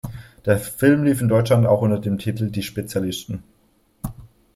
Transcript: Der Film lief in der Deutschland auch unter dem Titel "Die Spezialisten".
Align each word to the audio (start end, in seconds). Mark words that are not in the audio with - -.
Der 0.47 0.57
Film 0.57 1.03
lief 1.03 1.21
in 1.21 1.27
der 1.27 1.37
Deutschland 1.37 1.67
auch 1.67 1.81
unter 1.83 1.99
dem 1.99 2.17
Titel 2.17 2.49
"Die 2.49 2.63
Spezialisten". 2.63 3.43